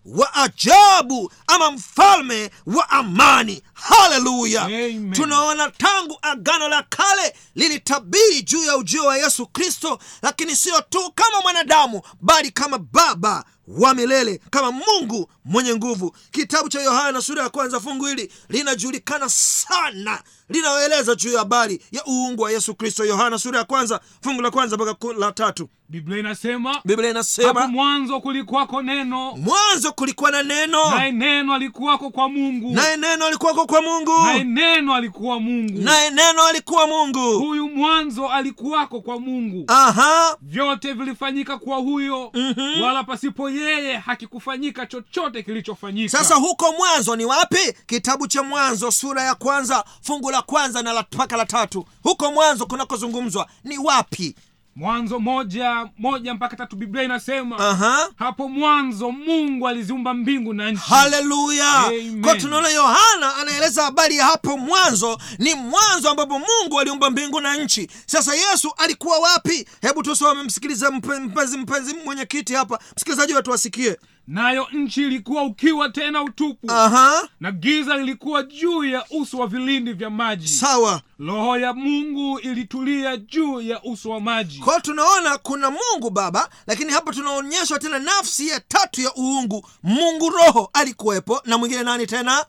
[0.06, 3.64] wa ajabu ama mfalme wa amani.
[3.74, 4.70] Haleluya!
[5.14, 11.12] Tunaona tangu agano la kale lilitabiri juu ya ujio wa yesu kristo lakini sio tu
[11.16, 16.16] kama mwanadamu bali kama baba wa milele kama mungu mwenye nguvu.
[16.32, 22.06] Kitabu cha yohana sura ya kwanza fungu hili linajulikana sana linaeleza juu ya habari ya
[22.08, 23.06] uungu wa yesu kristo.
[23.06, 25.70] Yohana sura ya kwanza fungu la kwanza mpaka la tatu.
[25.90, 29.36] Biblia inasema biblia inasema mwanzo kulikwako neno neno.
[29.36, 30.90] Mwanzo kulikuwa na neno.
[30.92, 32.72] Naye neno alikuwako kwa mungu.
[32.74, 34.12] Naye neno alikuwako kwa mungu.
[34.24, 35.82] Naye neno alikuwa mungu.
[35.82, 37.40] Naye neno alikuwa mungu.
[37.40, 39.64] Huyu mwanzo alikuwako kwa mungu.
[39.68, 40.38] Aha.
[40.42, 42.32] Vyote vilifanyika kwa huyo.
[42.34, 42.82] Mhm.
[42.82, 46.18] wala pasipo yeye hakikufanyika chochote kilichofanyika.
[46.18, 47.74] Sasa huko mwanzo ni wapi?
[47.88, 51.86] Kitabu cha mwanzo sura ya kwanza fungu la kwanza na la- mpaka la tatu.
[52.04, 54.36] Huko mwanzo kunakozungumzwa ni wapi
[54.76, 58.10] mwanzo moja moja mpaka tatu biblia inasema aha.
[58.16, 60.82] hapo mwanzo mungu aliziumba mbingu na nchi.
[60.90, 61.92] Haleluya!
[62.22, 67.56] Kwa tunaona yohana anaeleza habari ya hapo mwanzo ni mwanzo ambapo mungu aliumba mbingu na
[67.58, 67.90] nchi.
[68.06, 69.68] Sasa yesu alikuwa wapi?
[69.82, 72.80] Hebu tusome msikilize mpenzi mpenzi mwenyekiti hapa.
[72.96, 73.98] Msikilizaji wetu wasikie
[74.32, 76.72] nayo nchi ilikuwa ukiwa tena utupu.
[76.72, 77.28] Aha.
[77.40, 80.48] Na giza lilikuwa juu ya uso wa vilindi vya maji.
[80.48, 81.02] Sawa.
[81.20, 84.60] Roho ya mungu ilitulia juu ya uso wa maji.
[84.60, 89.68] Kwao tunaona kuna mungu baba lakini hapa tunaonyeshwa tena nafsi ya tatu ya uungu.
[89.84, 92.46] Mungu roho alikuwepo na mwingine nani tena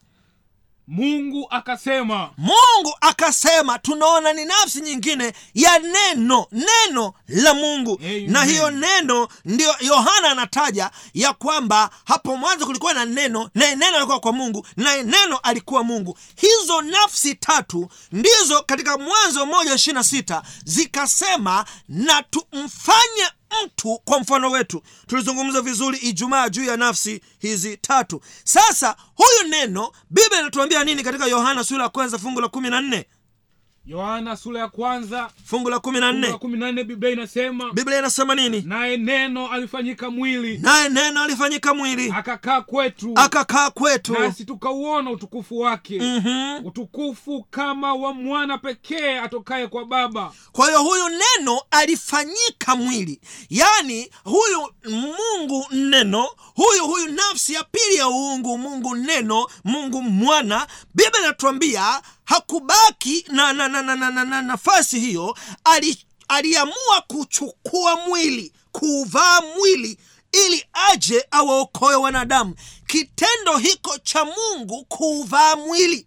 [0.89, 8.33] mungu akasema mungu akasema tunaona ni nafsi nyingine ya neno neno la mungu Amen.
[8.33, 13.97] na hiyo neno ndio yohana anataja ya kwamba hapo mwanzo kulikuwa na neno naye neno
[13.97, 20.05] alikuwa kwa mungu naye neno alikuwa mungu hizo nafsi tatu ndizo katika mwanzo moja ishirina
[20.05, 23.25] sita zikasema na tumfanye
[23.65, 28.21] mtu kwa mfano wetu tulizungumza vizuri ijumaa juu ya nafsi hizi tatu.
[28.45, 32.81] Sasa huyu neno biblia inatuambia nini katika yohana sura ya kwanza fungu la kumi na
[32.81, 33.07] nne
[33.87, 36.33] yohana sura ya kwanza fungu la kumi na nne.
[36.33, 38.63] kumi na nne biblia inasema biblia inasema nini?
[38.67, 40.59] Naye neno alifanyika mwili.
[40.59, 42.13] Naye neno alifanyika mwili.
[42.17, 43.13] Akakaa kwetu.
[43.17, 44.13] Akakaa kwetu.
[44.13, 45.99] Nasi tukauona utukufu wake.
[46.01, 46.67] Mhm.
[46.67, 50.33] utukufu kama wa mwana pekee atokaye kwa baba.
[50.53, 53.21] Kwa hiyo huyu neno alifanyika mwili.
[53.51, 60.67] Yaani huyu mungu neno huyu huyu nafsi ya pili ya uungu mungu neno mungu mwana
[60.95, 67.97] biblia inatuambia hakubaki na, na, na, na, na, na, na nafasi hiyo ali, aliamua kuchukua
[67.97, 69.99] mwili kuuvaa mwili
[70.33, 72.55] ili aje awaokoe wanadamu.
[72.87, 76.07] Kitendo hiko cha mungu kuuvaa mwili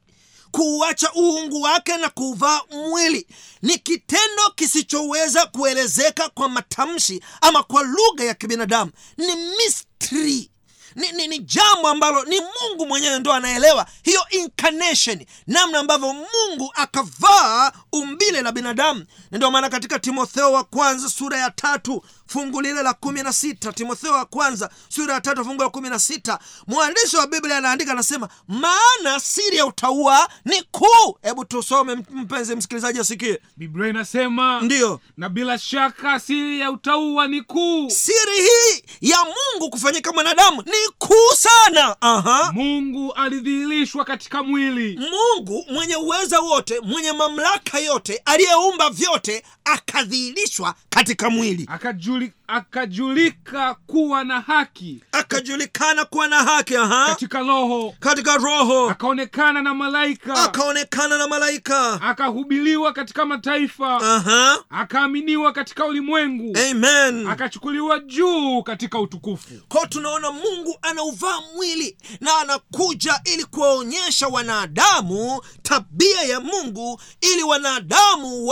[0.51, 3.27] kuuacha uungu wake na kuuvaa mwili
[3.61, 8.91] ni kitendo kisichoweza kuelezeka kwa matamshi ama kwa lugha ya kibinadamu.
[9.17, 10.51] Ni mystery
[10.95, 16.71] ni, ni, ni jambo ambalo ni mungu mwenyewe ndo anaelewa hiyo incarnation namna ambavyo mungu
[16.75, 19.05] akavaa umbile la binadamu.
[19.31, 23.33] Na ndio maana katika timotheo wa kwanza sura ya tatu fungu lile la kumi na
[23.33, 26.39] sita timotheo wa kwanza sura ya tatu fungu la kumi na sita.
[26.67, 31.17] Mwandishi wa biblia anaandika anasema maana siri ya utaua ni kuu.
[31.21, 33.41] Hebu tusome mpenzi msikilizaji asikie.
[33.57, 34.99] Biblia inasema ndiyo.
[35.17, 37.89] Na bila shaka siri ya utauwa ni kuu.
[37.89, 41.95] Siri hii ya mungu kufanyika mwanadamu ni kuu sana.
[42.01, 42.51] Aha.
[42.53, 44.99] Mungu alidhihirishwa katika mwili.
[45.11, 51.65] Mungu mwenye uweza wote mwenye mamlaka yote aliyeumba vyote akadhihirishwa katika mwili
[52.15, 55.03] akajuli, akajulika kuwa na haki.
[55.11, 57.05] Akajulikana kuwa na haki aha.
[57.07, 57.93] Katika roho.
[57.99, 58.89] Katika roho.
[58.89, 60.33] Akaonekana na malaika.
[60.43, 62.01] Akaonekana na malaika.
[62.01, 63.95] Akahubiliwa katika mataifa.
[63.97, 64.57] Aha.
[64.69, 66.57] Akaaminiwa katika ulimwengu.
[66.71, 67.27] Amen.
[67.27, 69.53] Akachukuliwa juu katika utukufu.
[69.69, 78.47] Kwao tunaona mungu anauvaa mwili na anakuja ili kuwaonyesha wanadamu tabia ya mungu ili wanadamu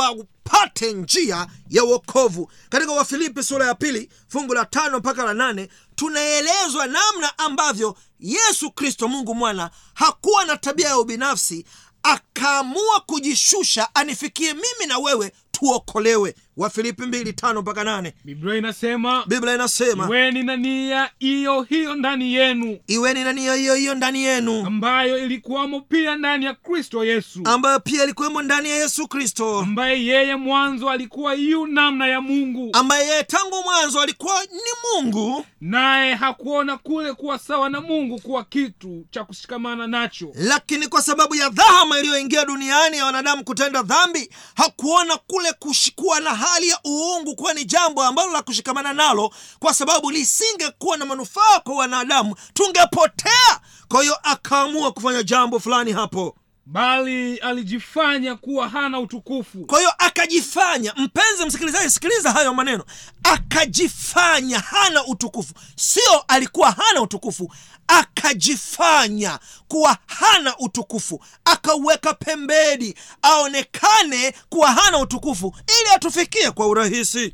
[0.52, 5.70] wapate njia ya uokovu katika wafilipi sura ya pili fungu la tano mpaka la nane
[5.96, 11.66] tunaelezwa namna ambavyo yesu kristo mungu mwana hakuwa na tabia ya ubinafsi
[12.04, 18.14] akaamua kujishusha anifikie mimi na wewe tuokolewe wafilipi mbili tano mpaka nane.
[18.26, 22.80] Biblia inasema biblia inasema iweni na nia hiyo hiyo ndani yenu.
[22.88, 24.66] Iweni na nia hiyo hiyo ndani yenu.
[24.68, 27.42] Ambayo ilikuwamo pia ndani ya kristo yesu.
[27.46, 29.60] Ambayo pia ilikuwemo ndani ya yesu kristo.
[29.60, 32.70] Ambaye yeye mwanzo alikuwa yu namna ya mungu.
[32.74, 35.46] Ambaye yeye tangu mwanzo alikuwa ni mungu.
[35.62, 40.32] Naye hakuona kule kuwa sawa na mungu kuwa kitu cha kushikamana nacho.
[40.36, 46.30] Lakini kwa sababu ya dhahama iliyoingia duniani ya wanadamu kutenda dhambi hakuona kule kushikuwa na
[46.48, 51.60] hali ya uungu kuwa ni jambo ambalo la kushikamana nalo kwa sababu lisingekuwa na manufaa
[51.64, 53.60] kwa wanadamu tungepotea.
[53.88, 56.36] Kwa hiyo akaamua kufanya jambo fulani hapo.
[56.66, 59.66] Bali alijifanya kuwa hana utukufu.
[59.66, 62.84] Kwa hiyo akajifanya mpenzi msikilizaji sikiliza hayo maneno.
[63.24, 65.54] Akajifanya hana utukufu.
[65.76, 67.52] Sio alikuwa hana utukufu
[68.00, 77.34] akajifanya kuwa hana utukufu akauweka pembeni aonekane kuwa hana utukufu ili atufikie kwa urahisi.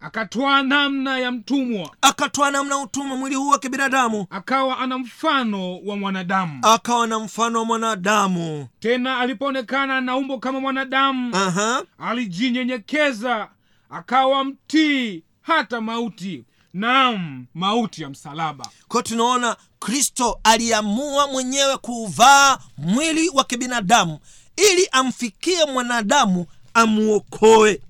[0.00, 1.90] Akatwaa namna ya mtumwa.
[2.00, 4.26] Akatwaa namna utumwa mwili huu wa kibinadamu.
[4.30, 6.58] Akawa ana mfano wa mwanadamu.
[6.62, 8.68] Akawa na mfano wa mwanadamu.
[8.80, 11.82] Tena alipoonekana na umbo kama mwanadamu Aha.
[11.98, 13.48] alijinyenyekeza
[13.90, 16.44] akawa mtii hata mauti
[16.80, 18.66] naam mauti ya msalaba.
[18.88, 24.18] Kwa tunaona kristo aliamua mwenyewe kuuvaa mwili wa kibinadamu
[24.56, 27.80] ili amfikie mwanadamu amuokoe.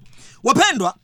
[0.44, 0.94] Wapendwa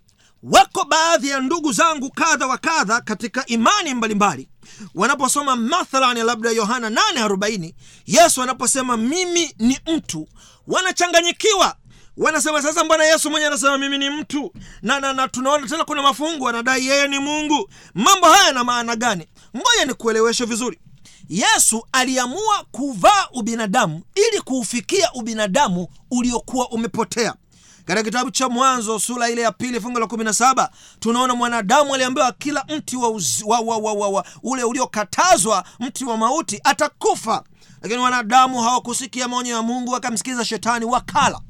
[0.42, 4.48] wako baadhi ya ndugu zangu kadha wa kadha katika imani mbalimbali.
[4.94, 7.74] Wanaposoma mathalani labda yohana 840
[8.06, 10.28] yesu anaposema mimi ni mtu
[10.66, 11.76] wanachanganyikiwa
[12.16, 14.52] wanasema sasa mbona yesu mwenye anasema mimi ni mtu
[14.82, 17.70] na, na, na tunaona tena kuna mafungu anadai yeye ni mungu.
[17.94, 19.28] Mambo haya yana maana gani?
[19.56, 20.78] Ngoja nikueleweshe vizuri.
[21.28, 27.34] Yesu aliamua kuvaa ubinadamu ili kuufikia ubinadamu uliokuwa umepotea.
[27.84, 31.94] Katika kitabu cha mwanzo sura ile ya pili fungu la kumi na saba tunaona mwanadamu
[31.94, 36.60] aliambiwa kila mti wa, uzi, wa, wa, wa, wa, wa ule uliokatazwa mti wa mauti
[36.64, 37.44] atakufa.
[37.82, 41.40] Lakini wanadamu hawakusikia maonyo ya mungu wakamsikiza shetani wakala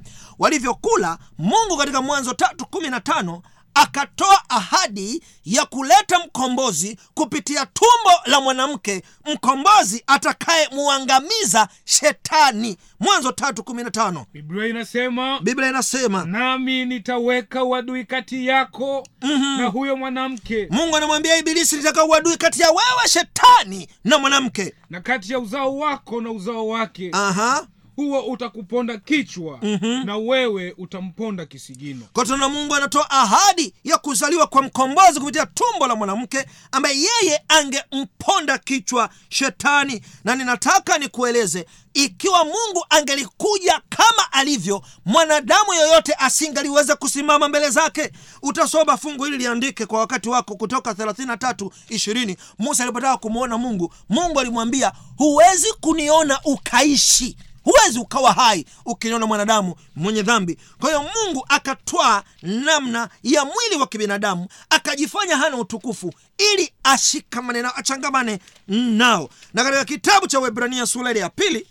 [0.43, 3.43] walivyokula mungu katika mwanzo tatu kumi na tano
[3.75, 9.03] akatoa ahadi ya kuleta mkombozi kupitia tumbo la mwanamke
[9.35, 12.77] mkombozi atakayemuangamiza shetani.
[13.01, 14.27] Mwanzo tatu kumi na tano.
[14.33, 19.61] Biblia inasema biblia inasema nami nitaweka uadui kati yako mm-hmm.
[19.61, 20.67] na huyo mwanamke.
[20.71, 24.75] Mungu anamwambia ibilisi nitaka uadui kati ya wewe shetani na mwanamke.
[24.91, 27.11] Na kati ya uzao wako na uzao wake.
[27.13, 27.67] Aha
[27.97, 30.07] huo utakuponda kichwa mm-hmm.
[30.07, 32.07] na wewe utamponda kisigino.
[32.13, 38.59] Kotona mungu anatoa ahadi ya kuzaliwa kwa mkombozi kupitia tumbo la mwanamke ambaye yeye angemponda
[38.59, 40.03] kichwa shetani.
[40.25, 48.13] Na ninataka nikueleze ikiwa mungu angelikuja kama alivyo mwanadamu yoyote asingaliweza kusimama mbele zake.
[48.43, 54.93] Utasoma fungu hili liandike kwa wakati wako kutoka 33 musa alipotaka kumwona mungu mungu alimwambia
[55.17, 60.59] huwezi kuniona ukaishi huwezi ukawa hai ukiniona mwanadamu mwenye dhambi.
[60.81, 66.13] Kwa hiyo mungu akatwaa namna ya mwili wa kibinadamu akajifanya hana utukufu
[66.55, 68.39] ili ashikamane nao achangamane
[68.69, 69.29] nao.
[69.55, 71.67] Na katika kitabu cha webrania sura ile ya pili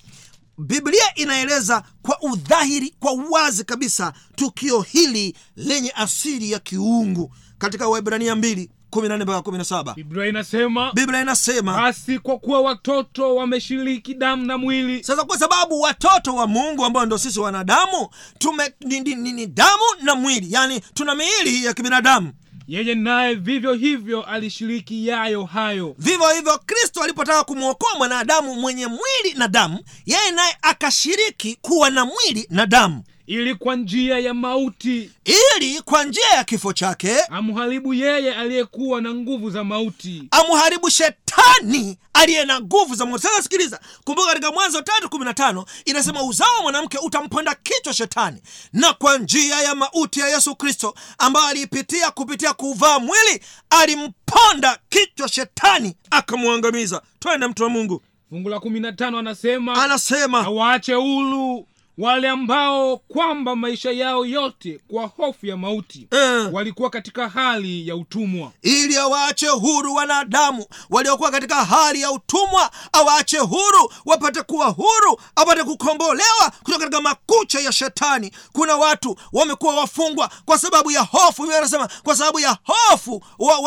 [0.57, 7.33] biblia inaeleza kwa udhahiri kwa uwazi kabisa tukio hili lenye asili ya kiungu.
[7.57, 14.13] Katika webrania 2 14 mpaka 17 biblia inasema biblia inasema basi kwa kuwa watoto wameshiriki
[14.13, 15.03] damu na mwili.
[15.03, 19.47] Sasa kwa sababu watoto wa mungu ambao ndo sisi wanadamu tume ni, ni, ni, ni
[19.47, 22.31] damu na mwili yani tuna miili ya kibinadamu.
[22.67, 25.95] Yeye naye vivyo hivyo alishiriki yayo hayo.
[25.97, 32.05] Vivyo hivyo kristo alipotaka kumwokoa mwanadamu mwenye mwili na damu yeye naye akashiriki kuwa na
[32.05, 35.11] mwili na damu ili kwa njia ya mauti.
[35.25, 40.23] Ili kwa njia ya kifo chake amharibu yeye aliyekuwa na nguvu za mauti.
[40.31, 43.23] amharibu shetani aliye na nguvu za mauti.
[43.27, 47.93] Sasa sikiliza kumbuka katika mwanzo tatu kumi na tano inasema uzao wa mwanamke utamponda kichwa
[47.93, 48.41] shetani.
[48.73, 55.27] Na kwa njia ya mauti ya yesu kristo ambayo aliipitia kupitia kuvaa mwili alimponda kichwa
[55.29, 57.01] shetani akamwangamiza.
[57.19, 58.01] Twende mtu wa mungu.
[58.29, 61.67] Fungu la kumi na tano anasema anasema awaache hulu
[62.01, 67.95] wale ambao kwamba maisha yao yote kwa hofu ya mauti uh, walikuwa katika hali ya
[67.95, 68.51] utumwa.
[68.61, 75.63] Ili awaache huru wanadamu waliokuwa katika hali ya utumwa awaache huru wapate kuwa huru apate
[75.63, 78.31] kukombolewa kutoka katika makucha ya shetani.
[78.53, 81.43] Kuna watu wamekuwa wafungwa kwa sababu ya hofu.
[81.57, 83.59] Anasema kwa sababu ya hofu wa,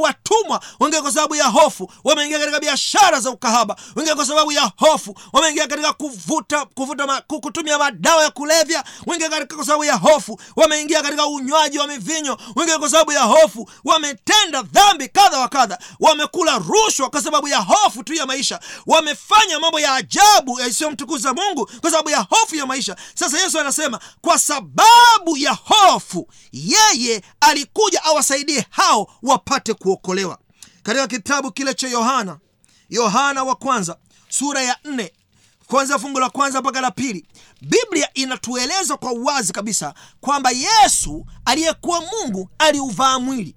[0.00, 0.60] watumwa.
[0.80, 3.76] Wengine kwa sababu ya hofu wameingia katika biashara za ukahaba.
[3.96, 9.28] Wengine kwa sababu ya hofu wameingia katika kuvuta kuvuta ma, kutumia madawa ya kulevya wengi
[9.28, 13.70] katika kwa sababu ya hofu wameingia katika unywaji wa mivinyo wengi kwa sababu ya hofu
[13.84, 19.60] wametenda dhambi kadha wa kadha wamekula rushwa kwa sababu ya hofu tu ya maisha wamefanya
[19.60, 22.96] mambo ya ajabu yasiyomtukuza mungu kwa sababu ya hofu ya maisha.
[23.14, 30.38] Sasa yesu anasema kwa sababu ya hofu yeye alikuja awasaidie hao wapate kuokolewa.
[30.82, 32.38] Katika kitabu kile cha yohana
[32.90, 33.96] yohana wa kwanza
[34.28, 35.12] sura ya nne
[35.66, 37.26] kwanza fungu la kwanza mpaka la pili
[37.62, 43.56] biblia inatueleza kwa uwazi kabisa kwamba yesu aliyekuwa mungu aliuvaa mwili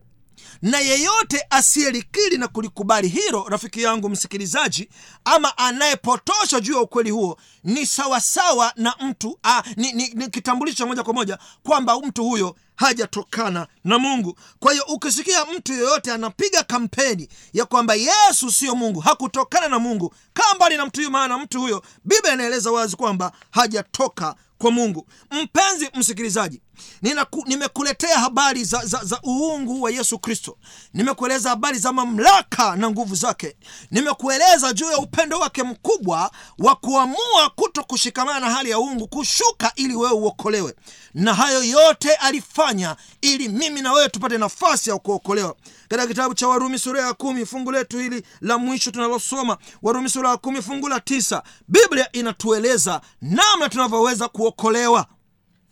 [0.64, 4.89] na yeyote asiyelikiri na kulikubali hilo rafiki yangu msikilizaji
[5.26, 10.88] ama anayepotosha juu ya ukweli huo ni sawasawa na mtu a, ni, ni, ni kitambulisho
[10.88, 14.38] moja kwa moja kwamba mtu huyo hajatokana na mungu.
[14.59, 20.14] Kwa hiyo ukisikia mtu yeyote anapiga kampeni ya kwamba yesu siyo mungu hakutokana na mungu
[20.34, 25.07] kaa mbali na mtu huyo maana mtu huyo biblia inaeleza wazi kwamba hajatoka kwa mungu.
[25.32, 26.61] Mpenzi msikilizaji
[27.01, 30.57] Ninaku, nimekuletea habari za, za, za uungu wa yesu kristo.
[30.93, 33.57] Nimekueleza habari za mamlaka na nguvu zake.
[33.91, 39.72] Nimekueleza juu ya upendo wake mkubwa wa kuamua kuto kushikamana na hali ya uungu kushuka
[39.76, 40.76] ili wewe uokolewe
[41.14, 45.55] na hayo yote alifanya ili mimi na wewe tupate nafasi ya kuokolewa
[45.88, 50.30] katika kitabu cha warumi sura ya kumi fungu letu hili la mwisho tunalosoma warumi sura
[50.30, 55.05] ya kumi fungu la tisa biblia inatueleza namna tunavyoweza kuokolewa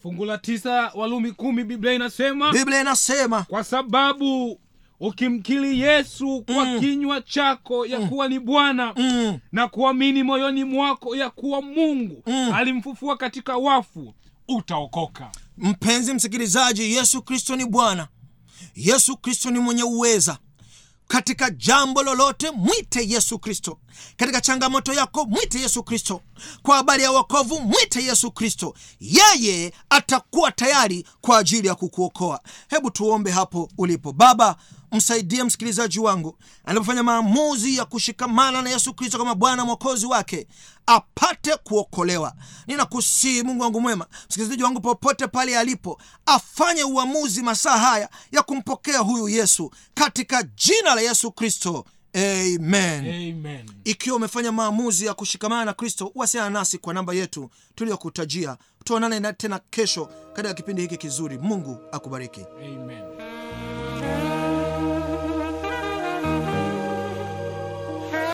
[0.01, 4.59] fungu la tisa walumi kumi biblia inasema biblia inasema kwa sababu
[4.99, 6.79] ukimkili yesu kwa Mm.
[6.79, 12.51] kinywa chako ya kuwa ni bwana mm, na kuamini moyoni mwako ya kuwa mungu Mm.
[12.53, 14.13] alimfufua katika wafu
[14.55, 15.31] utaokoka.
[15.57, 18.07] Mpenzi msikilizaji yesu kristo ni bwana.
[18.75, 20.37] Yesu kristo ni mwenye uweza.
[21.07, 23.79] Katika jambo lolote mwite yesu kristo
[24.17, 26.21] katika changamoto yako mwite yesu kristo.
[26.63, 28.73] Kwa habari ya wokovu mwite yesu kristo.
[28.99, 32.39] Yeye atakuwa tayari kwa ajili ya kukuokoa.
[32.69, 34.11] Hebu tuombe hapo ulipo.
[34.13, 34.55] Baba
[34.91, 36.37] msaidie msikilizaji wangu.
[36.65, 40.47] Anapofanya maamuzi ya kushikamana na yesu kristo kama bwana mwokozi wake
[40.85, 42.33] apate kuokolewa.
[42.67, 48.99] Ninakusii mungu wangu mwema msikilizaji wangu popote pale alipo afanye uamuzi masaa haya ya kumpokea
[48.99, 49.71] huyu yesu.
[49.93, 52.99] Katika jina la yesu kristo amen.
[53.07, 53.69] Amen.
[53.83, 58.57] Ikiwa umefanya maamuzi ya kushikamana na kristo wasiana nasi kwa namba yetu tuliyokutajia.
[58.83, 61.37] Tuonane tena kesho katika kipindi hiki kizuri.
[61.37, 62.45] Mungu akubariki.
[62.65, 63.10] Amen